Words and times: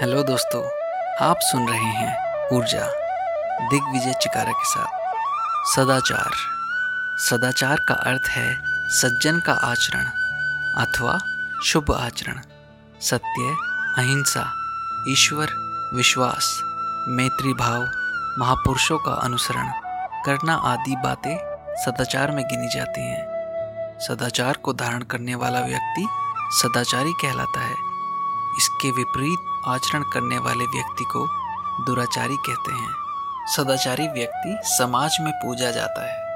Hello 0.00 0.22
दोस्तों, 0.22 0.64
आप 1.26 1.36
सुन 1.40 1.68
रहे 1.68 1.78
हैं 1.78 2.12
ऊर्जा, 2.52 2.86
दिग्विजय 3.68 4.12
चिकारा 4.12 4.52
के 4.52 4.64
साथ। 4.64 4.86
सदाचार। 5.76 6.30
सदाचार 7.18 7.76
का 7.88 7.94
अर्थ 7.94 8.28
है 8.28 8.58
सज्जन 8.88 9.40
का 9.40 9.52
आचरण 9.52 10.04
अथवा 10.84 11.18
शुभ 11.64 11.92
आचरण। 11.92 12.40
सत्य, 13.00 13.56
अहिंसा, 13.98 14.52
ईश्वर, 15.08 15.48
विश्वास, 15.94 16.60
मैत्री 17.08 17.54
भाव, 17.54 17.82
महापुरुषों 18.38 18.98
का 18.98 19.12
अनुसरण 19.12 19.72
करना 20.26 20.54
आदि 20.54 20.96
बातें 20.96 21.36
सदाचार 21.84 22.30
में 22.30 22.44
गिनी 22.44 22.68
जाती 22.68 23.00
हैं। 23.00 23.28
सदाचार 23.98 24.56
को 24.56 24.72
धारण 24.72 25.02
करने 25.02 25.34
वाला 25.34 25.60
व्यक्ति 25.60 26.08
सदाचारी 26.50 27.12
कहलाता 27.12 27.60
है। 27.60 27.91
इसके 28.58 28.90
विपरीत 28.90 29.38
आचरण 29.68 30.02
करने 30.02 30.38
वाले 30.38 30.64
व्यक्ति 30.64 31.04
को 31.04 31.28
दुराचारी 31.84 32.36
कहते 32.36 32.72
हैं। 32.72 32.94
सदाचारी 33.56 34.08
व्यक्ति 34.08 34.58
समाज 34.62 35.16
में 35.20 35.32
पूजा 35.32 35.70
जाता 35.70 36.12
है। 36.12 36.32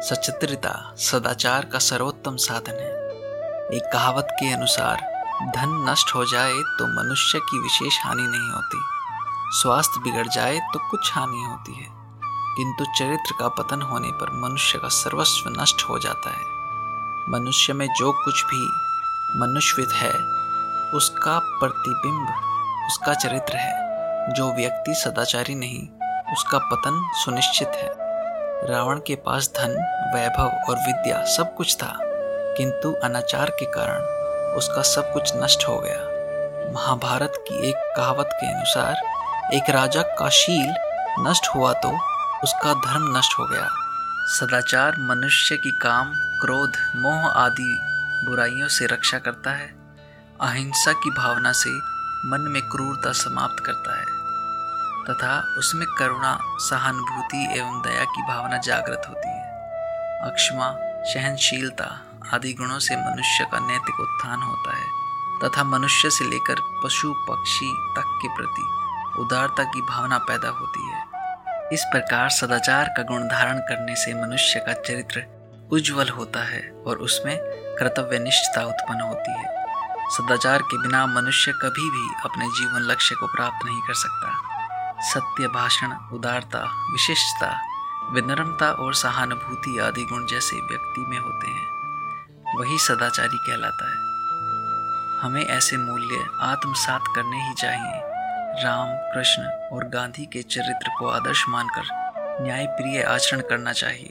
सचित्रता 0.00 0.94
सदाचार 0.96 1.64
का 1.64 1.78
सर्वोत्तम 1.78 2.36
साधन 2.36 2.72
है। 2.72 3.08
एक 3.76 3.90
कहावत 3.92 4.28
के 4.30 4.52
अनुसार, 4.52 4.96
धन 5.56 5.86
नष्ट 5.90 6.14
हो 6.14 6.24
जाए 6.24 6.52
तो 6.52 7.04
मनुष्य 7.04 7.38
की 7.38 7.58
विशेष 7.58 7.98
हानि 8.04 8.22
नहीं 8.22 8.50
होती। 8.50 8.78
स्वास्थ्य 9.60 10.00
बिगड़ 10.00 10.26
जाए 10.26 10.58
तो 10.58 10.90
कुछ 10.90 11.12
हानि 11.12 11.42
होती 11.42 11.74
है। 11.74 11.98
किंतु 12.56 12.84
चरित्र 12.84 13.34
का 13.38 13.48
पतन 13.48 13.82
होने 13.82 14.08
पर 14.12 14.48
मनुष्य 14.48 14.78
का 14.78 14.88
सर्वस्व 14.88 15.62
नष्ट 15.62 15.82
हो 15.82 15.98
जाता 15.98 16.30
है। 16.30 16.44
मनुष्य 17.30 17.72
में 17.72 17.88
जो 17.96 18.12
कुछ 18.12 18.44
भी 18.44 18.68
मनुष्यवित 19.38 19.92
है 19.92 20.37
उसका 20.94 21.38
प्रतिबिंब, 21.38 22.28
उसका 22.86 23.14
चरित्र 23.14 23.56
है। 23.56 24.34
जो 24.34 24.52
व्यक्ति 24.54 24.94
सदाचारी 24.94 25.54
नहीं, 25.54 25.82
उसका 26.32 26.58
पतन 26.58 27.00
सुनिश्चित 27.14 27.68
है। 27.68 27.88
रावण 28.68 28.98
के 28.98 29.14
पास 29.16 29.50
धन, 29.56 29.74
वैभव 30.14 30.48
और 30.68 30.76
विद्या 30.76 31.24
सब 31.26 31.54
कुछ 31.54 31.76
था, 31.76 31.94
किंतु 32.56 32.92
अनाचार 33.04 33.50
के 33.50 33.66
कारण 33.66 34.02
उसका 34.56 34.82
सब 34.82 35.12
कुछ 35.12 35.32
नष्ट 35.36 35.68
हो 35.68 35.78
गया। 35.78 36.72
महाभारत 36.74 37.32
की 37.38 37.68
एक 37.68 37.92
कहावत 37.96 38.28
के 38.32 38.52
अनुसार, 38.54 39.02
एक 39.54 39.70
राजा 39.70 40.02
का 40.02 40.28
शील 40.28 40.74
नष्ट 41.20 41.48
हुआ 41.54 41.72
तो 41.72 41.88
उसका 42.44 42.74
धर्म 42.74 43.16
नष्ट 43.18 43.38
हो 43.38 43.46
गया। 43.46 43.68
सदाचार 44.30 44.96
मनुष्य 45.00 45.56
की 45.56 45.70
काम, 45.70 46.12
क्रोध, 46.40 46.72
मोह 46.96 47.30
आदि 47.36 47.78
बुराइयों 48.26 48.68
से 48.68 48.86
रक्षा 48.86 49.18
करता 49.18 49.50
है। 49.50 49.77
अहिंसा 50.40 50.92
की 50.92 51.10
भावना 51.10 51.52
से 51.52 51.70
मन 52.28 52.40
में 52.50 52.62
क्रूरता 52.62 53.12
समाप्त 53.12 53.64
करता 53.66 53.94
है, 53.98 54.06
तथा 55.04 55.56
उसमें 55.58 55.86
करुणा, 55.98 56.38
सहानुभूति 56.60 57.58
एवं 57.58 57.80
दया 57.82 58.04
की 58.04 58.22
भावना 58.22 58.58
जागृत 58.58 59.02
होती 59.08 59.28
है। 59.28 60.30
अक्षमा, 60.30 60.68
सहनशीलता 61.04 61.88
आदि 62.34 62.52
गुणों 62.52 62.78
से 62.78 62.96
मनुष्य 62.96 63.44
का 63.44 63.58
नैतिक 63.58 64.00
उत्थान 64.00 64.42
होता 64.42 64.76
है, 64.76 64.86
तथा 65.42 65.64
मनुष्य 65.64 66.10
से 66.10 66.24
लेकर 66.24 66.80
पशु, 66.84 67.12
पक्षी 67.30 67.74
तक 67.96 68.18
के 68.22 68.34
प्रति 68.36 68.68
उदारता 69.20 69.64
की 69.64 69.82
भावना 69.82 70.18
पैदा 70.18 70.48
होती 70.48 70.88
है। 70.88 71.68
इस 71.72 71.84
प्रकार 71.84 72.30
सदाचार 72.30 72.94
का 72.96 73.02
गुण 73.02 73.28
धारण 73.28 73.58
करने 73.58 73.96
से 73.96 74.14
मनुष्य 74.14 74.60
का 74.60 74.72
चरित्र 74.72 75.26
उज्जवल 75.72 76.08
होता 76.08 76.44
है 76.44 76.68
और 76.86 76.96
उसमें 76.96 77.38
कर्तव्यनिष्ठता 77.78 78.64
उत्पन्न 78.64 79.00
होती 79.00 79.32
है। 79.32 79.57
सदाचार 80.10 80.62
के 80.62 80.76
बिना 80.78 81.06
मनुष्य 81.06 81.52
कभी 81.52 81.90
भी 81.90 82.22
अपने 82.24 82.46
जीवन 82.46 82.80
लक्ष्य 82.80 83.14
को 83.14 83.26
प्राप्त 83.26 83.66
नहीं 83.66 83.80
कर 83.80 83.94
सकता। 83.94 84.28
सत्य, 85.00 85.48
भाषण, 85.48 85.92
उदारता, 86.12 86.58
विशिष्टता, 86.92 87.50
विनम्रता 88.12 88.70
और 88.72 88.94
सहानुभूति 88.94 89.78
आदि 89.78 90.04
गुण 90.04 90.26
जैसे 90.26 90.56
व्यक्ति 90.56 91.00
में 91.00 91.18
होते 91.18 91.46
हैं, 91.46 92.58
वही 92.58 92.78
सदाचारी 92.78 93.38
कहलाता 93.38 93.84
है। 93.84 93.96
हमें 95.20 95.44
ऐसे 95.46 95.76
मूल्य 95.76 96.26
आत्मसात 96.40 97.04
करने 97.16 97.48
ही 97.48 97.54
चाहिए। 97.54 98.00
राम, 98.64 98.88
कृष्ण 99.14 99.42
और 99.72 99.88
गांधी 99.88 100.26
के 100.26 100.42
चरित्र 100.42 100.90
को 100.98 101.08
आदर्श 101.08 101.44
मानकर 101.48 101.82
न्यायप्रिय 102.42 103.02
आचरण 103.02 103.40
करना 103.40 103.72
चाहिए। 103.72 104.10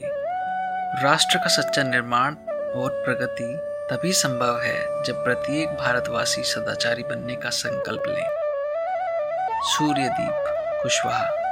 राष्ट्र 1.02 1.38
का 1.38 1.48
सच्चा 1.48 1.82
निर्माण 1.82 2.34
और 2.74 2.90
प्रगति 3.06 3.77
तभी 3.90 4.12
संभव 4.12 4.60
है 4.60 5.02
जब 5.02 5.24
प्रत्येक 5.24 5.68
भारतवासी 5.68 6.42
सदाचारी 6.42 7.02
बनने 7.02 7.36
का 7.36 7.50
संकल्प 7.50 8.02
लें। 8.06 8.26
सूर्यदीप 9.62 10.44
कुशवाहा। 10.82 11.47